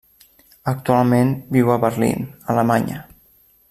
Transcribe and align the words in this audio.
Actualment 0.71 1.35
viu 1.57 1.71
a 1.73 1.79
Berlín, 1.87 2.27
Alemanya. 2.55 3.05